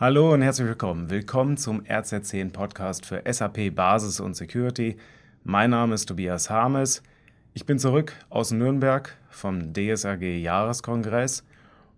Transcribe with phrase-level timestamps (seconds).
[0.00, 1.10] Hallo und herzlich willkommen.
[1.10, 4.96] Willkommen zum RZ10 Podcast für SAP Basis und Security.
[5.44, 7.02] Mein Name ist Tobias Harmes.
[7.52, 11.44] Ich bin zurück aus Nürnberg vom DSAG Jahreskongress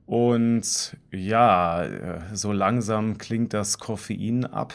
[0.07, 1.87] und ja,
[2.33, 4.75] so langsam klingt das Koffein ab.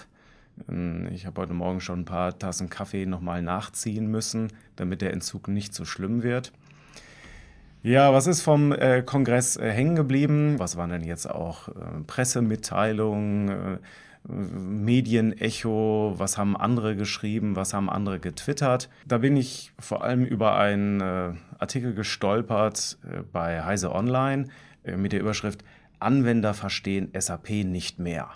[1.12, 5.50] Ich habe heute Morgen schon ein paar Tassen Kaffee nochmal nachziehen müssen, damit der Entzug
[5.50, 6.54] nicht so schlimm wird.
[7.84, 10.56] Ja, was ist vom äh, Kongress äh, hängen geblieben?
[10.58, 11.74] Was waren denn jetzt auch äh,
[12.06, 13.78] Pressemitteilungen, äh,
[14.28, 16.16] Medienecho?
[16.18, 17.56] Was haben andere geschrieben?
[17.56, 18.90] Was haben andere getwittert?
[19.08, 24.46] Da bin ich vor allem über einen äh, Artikel gestolpert äh, bei Heise Online
[24.84, 25.66] mit der Überschrift
[26.00, 28.30] Anwender verstehen SAP nicht mehr.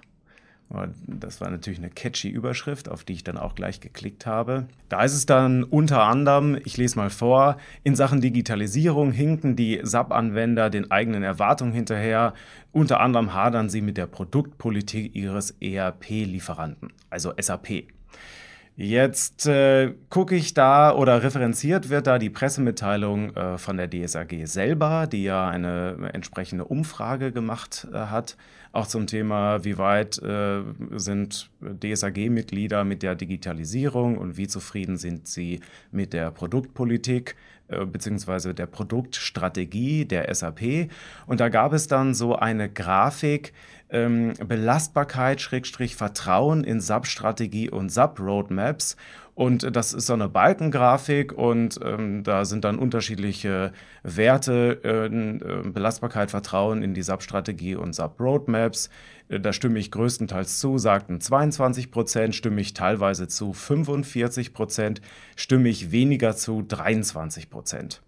[1.07, 4.67] Das war natürlich eine catchy Überschrift, auf die ich dann auch gleich geklickt habe.
[4.89, 9.81] Da ist es dann unter anderem, ich lese mal vor, in Sachen Digitalisierung hinken die
[9.83, 12.33] SAP-Anwender den eigenen Erwartungen hinterher.
[12.71, 17.83] Unter anderem hadern sie mit der Produktpolitik ihres ERP-Lieferanten, also SAP.
[18.77, 24.45] Jetzt äh, gucke ich da oder referenziert wird da die Pressemitteilung äh, von der DSAG
[24.45, 28.37] selber, die ja eine entsprechende Umfrage gemacht äh, hat,
[28.71, 35.27] auch zum Thema, wie weit äh, sind DSAG-Mitglieder mit der Digitalisierung und wie zufrieden sind
[35.27, 35.59] sie
[35.91, 37.35] mit der Produktpolitik
[37.71, 40.89] äh, beziehungsweise der Produktstrategie der SAP.
[41.25, 43.53] Und da gab es dann so eine Grafik,
[43.89, 48.95] ähm, Belastbarkeit, Schrägstrich Vertrauen in SAP-Strategie und SAP-Roadmaps.
[49.33, 53.71] Und das ist so eine Balkengrafik und ähm, da sind dann unterschiedliche
[54.03, 58.89] Werte, äh, äh Belastbarkeit, Vertrauen in die SAP-Strategie und SAP-Roadmaps.
[59.31, 65.01] Äh, da stimme ich größtenteils zu, sagten 22 Prozent, stimme ich teilweise zu 45 Prozent,
[65.35, 68.01] stimme ich weniger zu 23 Prozent.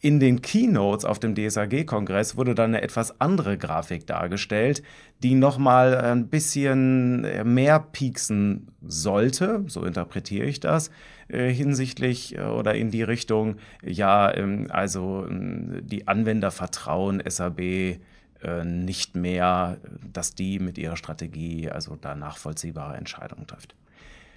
[0.00, 4.82] In den Keynotes auf dem DSAG-Kongress wurde dann eine etwas andere Grafik dargestellt,
[5.22, 10.90] die nochmal ein bisschen mehr pieksen sollte, so interpretiere ich das,
[11.28, 18.00] äh, hinsichtlich äh, oder in die Richtung, ja, ähm, also ähm, die Anwender vertrauen SAB
[18.42, 19.78] äh, nicht mehr,
[20.12, 23.74] dass die mit ihrer Strategie also da nachvollziehbare Entscheidungen trifft.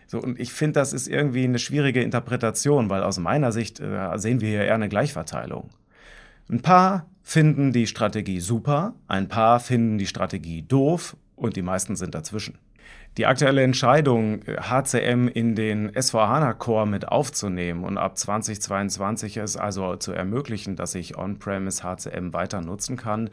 [0.07, 4.17] So, und ich finde, das ist irgendwie eine schwierige Interpretation, weil aus meiner Sicht äh,
[4.17, 5.69] sehen wir hier eher eine Gleichverteilung.
[6.49, 11.95] Ein paar finden die Strategie super, ein paar finden die Strategie doof und die meisten
[11.95, 12.57] sind dazwischen.
[13.17, 20.13] Die aktuelle Entscheidung, HCM in den S4HANA-Core mit aufzunehmen und ab 2022 es also zu
[20.13, 23.29] ermöglichen, dass ich On-Premise HCM weiter nutzen kann,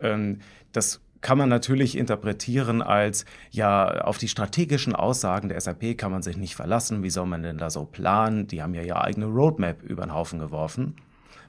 [0.00, 0.40] ähm,
[0.72, 6.22] das kann man natürlich interpretieren als, ja, auf die strategischen Aussagen der SAP kann man
[6.22, 7.02] sich nicht verlassen.
[7.02, 8.48] Wie soll man denn da so planen?
[8.48, 10.96] Die haben ja ihre eigene Roadmap über den Haufen geworfen.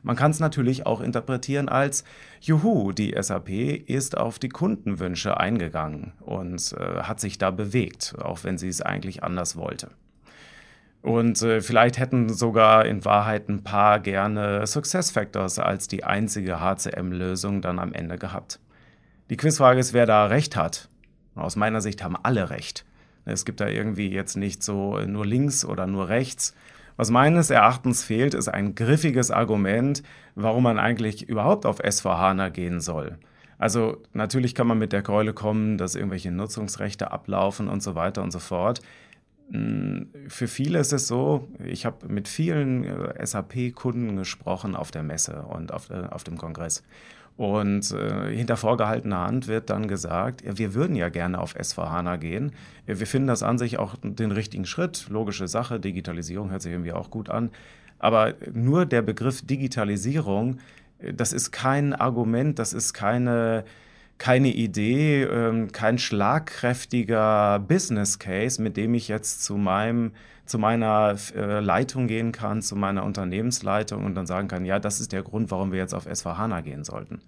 [0.01, 2.03] Man kann es natürlich auch interpretieren als,
[2.41, 8.43] juhu, die SAP ist auf die Kundenwünsche eingegangen und äh, hat sich da bewegt, auch
[8.43, 9.89] wenn sie es eigentlich anders wollte.
[11.03, 16.61] Und äh, vielleicht hätten sogar in Wahrheit ein paar gerne Success Factors als die einzige
[16.61, 18.59] HCM-Lösung dann am Ende gehabt.
[19.29, 20.89] Die Quizfrage ist, wer da recht hat.
[21.35, 22.85] Aus meiner Sicht haben alle recht.
[23.25, 26.53] Es gibt da irgendwie jetzt nicht so nur links oder nur rechts.
[26.95, 30.03] Was meines Erachtens fehlt, ist ein griffiges Argument,
[30.35, 33.17] warum man eigentlich überhaupt auf S4HANA gehen soll.
[33.57, 38.21] Also natürlich kann man mit der Keule kommen, dass irgendwelche Nutzungsrechte ablaufen und so weiter
[38.21, 38.81] und so fort.
[39.51, 45.03] Hm, für viele ist es so, ich habe mit vielen äh, SAP-Kunden gesprochen auf der
[45.03, 46.83] Messe und auf, äh, auf dem Kongress.
[47.35, 52.51] Und äh, hinter vorgehaltener Hand wird dann gesagt, wir würden ja gerne auf S4HANA gehen.
[52.85, 56.93] Wir finden das an sich auch den richtigen Schritt, logische Sache, Digitalisierung hört sich irgendwie
[56.93, 57.49] auch gut an.
[57.97, 60.59] Aber nur der Begriff Digitalisierung,
[60.99, 63.63] äh, das ist kein Argument, das ist keine,
[64.17, 70.11] keine Idee, ähm, kein schlagkräftiger Business Case, mit dem ich jetzt zu meinem
[70.45, 74.99] zu meiner äh, Leitung gehen kann, zu meiner Unternehmensleitung und dann sagen kann, ja, das
[74.99, 77.21] ist der Grund, warum wir jetzt auf S4HANA gehen sollten.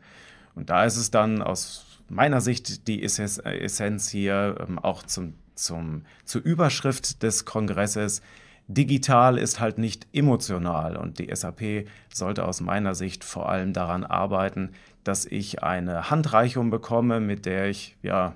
[0.54, 6.04] Und da ist es dann aus meiner Sicht die Essenz hier ähm, auch zum, zum,
[6.24, 8.22] zur Überschrift des Kongresses.
[8.68, 14.04] Digital ist halt nicht emotional und die SAP sollte aus meiner Sicht vor allem daran
[14.04, 14.72] arbeiten,
[15.04, 18.34] dass ich eine Handreichung bekomme, mit der ich ja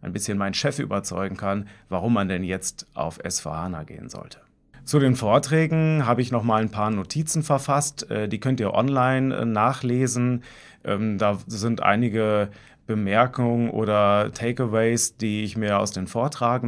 [0.00, 4.38] ein bisschen meinen Chef überzeugen kann, warum man denn jetzt auf S4HANA gehen sollte.
[4.84, 8.10] Zu den Vorträgen habe ich noch mal ein paar Notizen verfasst.
[8.10, 10.42] Äh, die könnt ihr online äh, nachlesen.
[10.84, 12.50] Ähm, da sind einige
[12.86, 16.06] Bemerkungen oder Takeaways, die ich mir aus den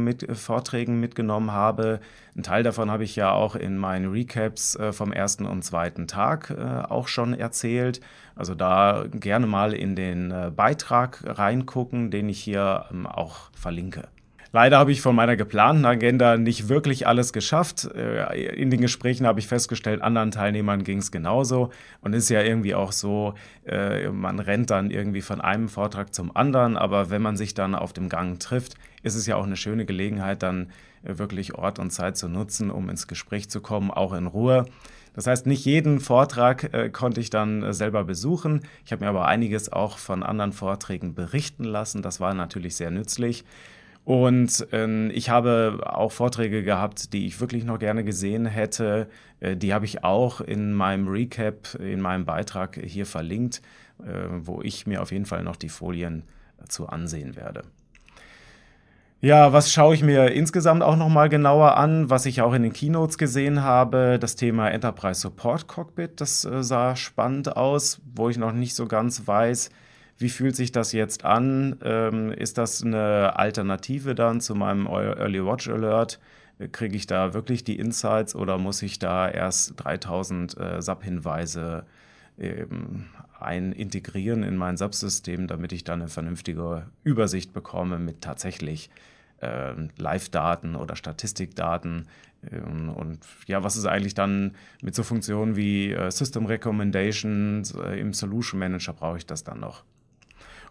[0.03, 1.99] mit, äh, Vorträgen mitgenommen habe.
[2.35, 6.07] Ein Teil davon habe ich ja auch in meinen Recaps äh, vom ersten und zweiten
[6.07, 8.01] Tag äh, auch schon erzählt.
[8.35, 14.09] Also da gerne mal in den Beitrag reingucken, den ich hier ähm, auch verlinke.
[14.51, 17.89] Leider habe ich von meiner geplanten Agenda nicht wirklich alles geschafft.
[17.93, 21.71] Äh, in den Gesprächen habe ich festgestellt, anderen Teilnehmern ging es genauso.
[22.01, 23.33] Und es ist ja irgendwie auch so,
[23.65, 26.77] äh, man rennt dann irgendwie von einem Vortrag zum anderen.
[26.77, 29.85] Aber wenn man sich dann auf dem Gang trifft, ist es ja auch eine schöne
[29.85, 30.71] Gelegenheit, dann
[31.03, 34.65] äh, wirklich Ort und Zeit zu nutzen, um ins Gespräch zu kommen, auch in Ruhe.
[35.15, 38.61] Das heißt, nicht jeden Vortrag äh, konnte ich dann äh, selber besuchen.
[38.85, 42.01] Ich habe mir aber einiges auch von anderen Vorträgen berichten lassen.
[42.01, 43.45] Das war natürlich sehr nützlich.
[44.05, 49.07] Und äh, ich habe auch Vorträge gehabt, die ich wirklich noch gerne gesehen hätte.
[49.39, 53.61] Äh, die habe ich auch in meinem Recap, in meinem Beitrag hier verlinkt,
[53.99, 56.23] äh, wo ich mir auf jeden Fall noch die Folien
[56.69, 57.63] zu ansehen werde.
[59.21, 62.61] Ja, was schaue ich mir insgesamt auch noch mal genauer an, was ich auch in
[62.61, 68.29] den Keynotes gesehen habe, das Thema Enterprise Support Cockpit, das äh, sah spannend aus, wo
[68.29, 69.71] ich noch nicht so ganz weiß,
[70.17, 71.77] wie fühlt sich das jetzt an?
[71.83, 76.19] Ähm, ist das eine Alternative dann zu meinem Early Watch Alert?
[76.71, 81.85] Kriege ich da wirklich die Insights oder muss ich da erst 3000 äh, SAP-Hinweise
[82.39, 83.07] ähm,
[83.39, 88.89] ein integrieren in mein SAP-System, damit ich dann eine vernünftige Übersicht bekomme mit tatsächlich
[89.41, 92.07] äh, Live-Daten oder Statistikdaten.
[92.51, 97.99] Ähm, und ja, was ist eigentlich dann mit so Funktionen wie äh, System Recommendations äh,
[97.99, 99.83] im Solution Manager brauche ich das dann noch?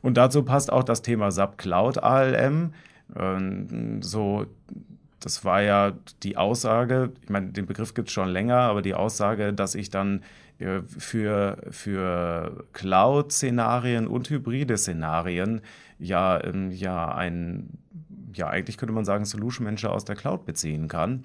[0.05, 2.75] Und dazu passt auch das Thema SAP Cloud ALM.
[3.17, 4.45] Ähm, so,
[5.19, 8.93] das war ja die Aussage, ich meine, den Begriff gibt es schon länger, aber die
[8.93, 10.21] Aussage, dass ich dann
[10.59, 15.63] äh, für, für Cloud-Szenarien und hybride Szenarien
[15.99, 17.71] ja, ähm, ja ein,
[18.35, 21.25] ja, eigentlich könnte man sagen, Solution Manager aus der Cloud beziehen kann.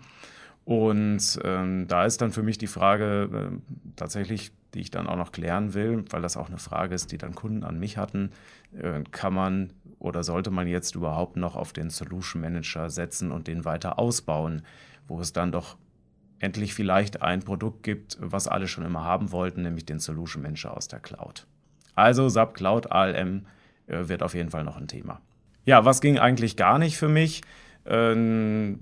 [0.65, 5.15] Und ähm, da ist dann für mich die Frage äh, tatsächlich, die ich dann auch
[5.15, 8.31] noch klären will, weil das auch eine Frage ist, die dann Kunden an mich hatten,
[8.79, 13.47] äh, kann man oder sollte man jetzt überhaupt noch auf den Solution Manager setzen und
[13.47, 14.61] den weiter ausbauen,
[15.07, 15.75] wo es dann doch
[16.39, 20.75] endlich vielleicht ein Produkt gibt, was alle schon immer haben wollten, nämlich den Solution Manager
[20.75, 21.47] aus der Cloud.
[21.95, 23.45] Also SAP Cloud ALM
[23.87, 25.19] äh, wird auf jeden Fall noch ein Thema.
[25.65, 27.41] Ja, was ging eigentlich gar nicht für mich?
[27.85, 28.79] Ähm,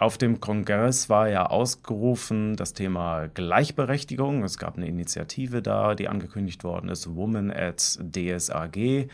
[0.00, 4.42] auf dem Kongress war ja ausgerufen das Thema Gleichberechtigung.
[4.44, 9.08] Es gab eine Initiative da, die angekündigt worden ist, Woman at DSAG.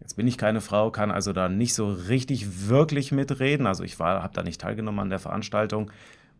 [0.00, 3.66] Jetzt bin ich keine Frau, kann also da nicht so richtig wirklich mitreden.
[3.66, 5.90] Also ich habe da nicht teilgenommen an der Veranstaltung.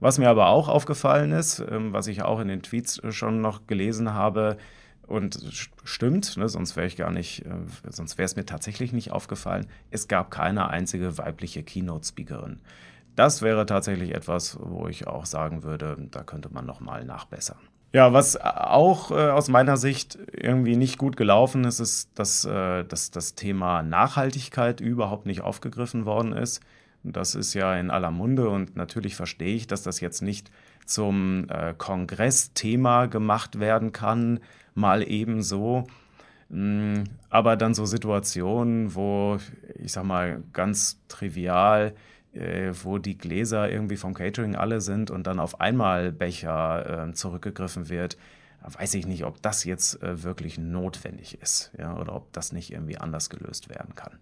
[0.00, 3.66] Was mir aber auch aufgefallen ist, ähm, was ich auch in den Tweets schon noch
[3.66, 4.56] gelesen habe,
[5.06, 5.40] und
[5.82, 7.50] stimmt, ne, sonst wäre ich gar nicht, äh,
[7.90, 9.66] sonst wäre es mir tatsächlich nicht aufgefallen.
[9.90, 12.60] Es gab keine einzige weibliche Keynote-Speakerin.
[13.20, 17.58] Das wäre tatsächlich etwas, wo ich auch sagen würde, da könnte man noch mal nachbessern.
[17.92, 22.82] Ja, was auch äh, aus meiner Sicht irgendwie nicht gut gelaufen ist, ist, dass, äh,
[22.82, 26.62] dass das Thema Nachhaltigkeit überhaupt nicht aufgegriffen worden ist.
[27.02, 30.50] Das ist ja in aller Munde und natürlich verstehe ich, dass das jetzt nicht
[30.86, 34.40] zum äh, Kongressthema gemacht werden kann,
[34.74, 35.84] mal ebenso.
[36.48, 39.36] Mm, aber dann so Situationen, wo
[39.74, 41.92] ich sag mal ganz trivial
[42.32, 47.12] äh, wo die Gläser irgendwie vom Catering alle sind und dann auf einmal Becher äh,
[47.12, 48.16] zurückgegriffen wird,
[48.62, 52.72] weiß ich nicht, ob das jetzt äh, wirklich notwendig ist ja, oder ob das nicht
[52.72, 54.18] irgendwie anders gelöst werden kann.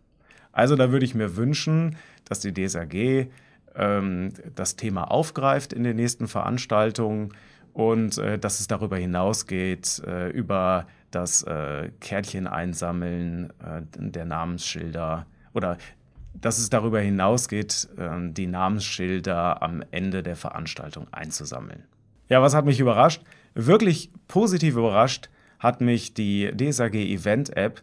[0.52, 3.28] Also da würde ich mir wünschen, dass die DSAG
[3.74, 7.34] ähm, das Thema aufgreift in den nächsten Veranstaltungen
[7.72, 15.26] und äh, dass es darüber hinausgeht, äh, über das äh, Kärtchen einsammeln äh, der Namensschilder
[15.54, 15.78] oder
[16.40, 21.84] dass es darüber hinausgeht, ähm, die Namensschilder am Ende der Veranstaltung einzusammeln.
[22.28, 23.22] Ja, was hat mich überrascht?
[23.54, 27.82] Wirklich positiv überrascht hat mich die DSAG Event App.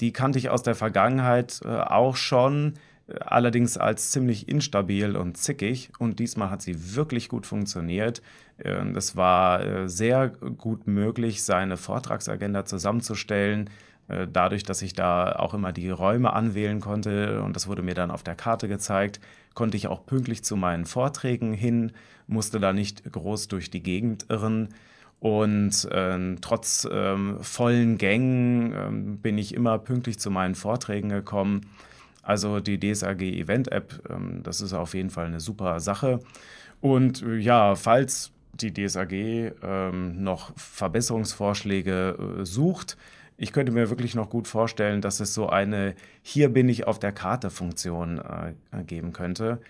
[0.00, 2.74] Die kannte ich aus der Vergangenheit äh, auch schon,
[3.08, 5.90] äh, allerdings als ziemlich instabil und zickig.
[5.98, 8.22] Und diesmal hat sie wirklich gut funktioniert.
[8.62, 13.68] Ähm, es war äh, sehr gut möglich, seine Vortragsagenda zusammenzustellen
[14.32, 18.10] dadurch, dass ich da auch immer die Räume anwählen konnte und das wurde mir dann
[18.10, 19.20] auf der Karte gezeigt,
[19.54, 21.92] konnte ich auch pünktlich zu meinen Vorträgen hin,
[22.26, 24.68] musste da nicht groß durch die Gegend irren.
[25.18, 31.66] Und äh, trotz ähm, vollen Gängen äh, bin ich immer pünktlich zu meinen Vorträgen gekommen.
[32.22, 36.20] Also die DSAG Event App, äh, das ist auf jeden Fall eine super Sache.
[36.80, 42.96] Und äh, ja, falls die DSAG ähm, noch Verbesserungsvorschläge äh, sucht,
[43.42, 46.98] Ich könnte mir wirklich noch gut vorstellen, dass es so eine Hier bin ich auf
[46.98, 49.62] der Karte Funktion äh, geben könnte.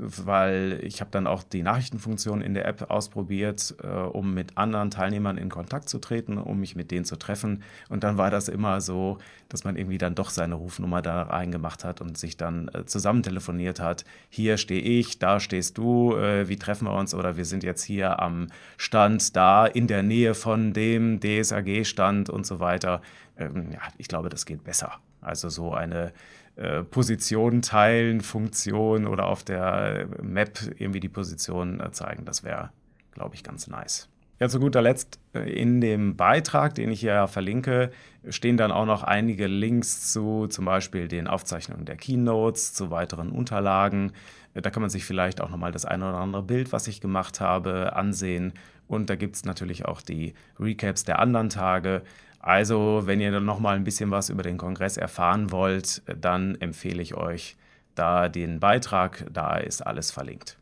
[0.00, 4.90] Weil ich habe dann auch die Nachrichtenfunktion in der App ausprobiert, äh, um mit anderen
[4.90, 7.64] Teilnehmern in Kontakt zu treten, um mich mit denen zu treffen.
[7.88, 11.84] Und dann war das immer so, dass man irgendwie dann doch seine Rufnummer da reingemacht
[11.84, 14.04] hat und sich dann äh, zusammen telefoniert hat.
[14.28, 17.14] Hier stehe ich, da stehst du, äh, wie treffen wir uns?
[17.14, 22.46] Oder wir sind jetzt hier am Stand da in der Nähe von dem DSAG-Stand und
[22.46, 23.02] so weiter.
[23.36, 24.92] Ähm, ja, ich glaube, das geht besser.
[25.20, 26.12] Also so eine
[26.58, 32.24] äh, Position teilen, Funktion oder auf der Map irgendwie die Position äh, zeigen.
[32.24, 32.70] Das wäre,
[33.12, 34.08] glaube ich, ganz nice.
[34.40, 37.92] Ja, zu guter Letzt äh, in dem Beitrag, den ich hier verlinke,
[38.28, 43.30] stehen dann auch noch einige Links zu zum Beispiel den Aufzeichnungen der Keynotes, zu weiteren
[43.30, 44.12] Unterlagen.
[44.54, 47.40] Da kann man sich vielleicht auch nochmal das eine oder andere Bild, was ich gemacht
[47.40, 48.52] habe, ansehen.
[48.88, 52.02] Und da gibt es natürlich auch die Recaps der anderen Tage.
[52.40, 56.56] Also, wenn ihr dann noch mal ein bisschen was über den Kongress erfahren wollt, dann
[56.56, 57.56] empfehle ich euch
[57.94, 60.56] da den Beitrag, da ist alles verlinkt.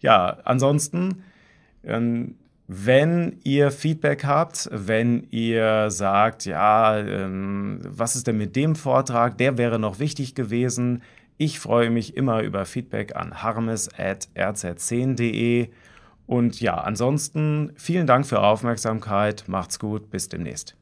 [0.00, 1.24] Ja, ansonsten,
[1.82, 2.36] ähm,
[2.68, 9.38] wenn ihr Feedback habt, wenn ihr sagt, ja, ähm, was ist denn mit dem Vortrag,
[9.38, 11.02] der wäre noch wichtig gewesen.
[11.38, 15.70] Ich freue mich immer über Feedback an harmes.rz10.de.
[16.28, 19.44] Und ja, ansonsten vielen Dank für Aufmerksamkeit.
[19.46, 20.77] Macht's gut, bis demnächst.